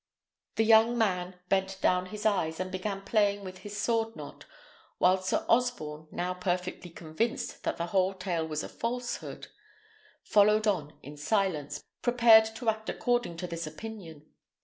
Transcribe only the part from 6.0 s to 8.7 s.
now perfectly convinced that the whole tale was a